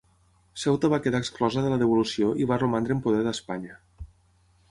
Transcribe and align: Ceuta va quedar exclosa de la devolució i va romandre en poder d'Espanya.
Ceuta 0.61 0.89
va 0.93 0.99
quedar 1.07 1.19
exclosa 1.23 1.63
de 1.65 1.73
la 1.73 1.77
devolució 1.83 2.31
i 2.45 2.49
va 2.53 2.59
romandre 2.63 2.97
en 2.99 3.03
poder 3.07 3.23
d'Espanya. 3.27 3.77